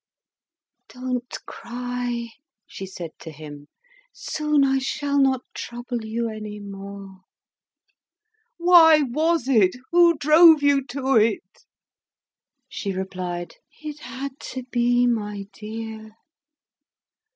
"Don't 0.89 1.29
cry," 1.45 2.29
she 2.65 2.87
said 2.87 3.11
to 3.19 3.29
him. 3.29 3.67
"Soon 4.11 4.65
I 4.65 4.79
shall 4.79 5.19
not 5.19 5.41
trouble 5.53 6.03
you 6.03 6.27
any 6.27 6.59
more." 6.59 7.21
"Why 8.57 9.01
was 9.03 9.47
it? 9.47 9.75
Who 9.91 10.17
drove 10.17 10.63
you 10.63 10.83
to 10.87 11.17
it?" 11.17 11.43
She 12.67 12.91
replied. 12.93 13.57
"It 13.79 13.99
had 13.99 14.39
to 14.39 14.63
be, 14.71 15.05
my 15.05 15.45
dear!" 15.53 16.15